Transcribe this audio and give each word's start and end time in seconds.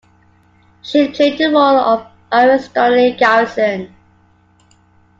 She 0.81 1.09
played 1.09 1.37
the 1.37 1.49
role 1.51 1.77
of 1.77 2.07
Iris 2.31 2.69
Donnelly 2.69 3.11
Garrison. 3.11 3.93